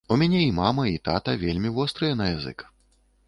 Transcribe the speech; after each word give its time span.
У 0.13 0.15
мяне 0.21 0.39
і 0.45 0.53
мама, 0.59 0.85
і 0.91 0.95
тата 1.09 1.35
вельмі 1.43 1.73
вострыя 1.77 2.13
на 2.21 2.31
язык. 2.35 2.65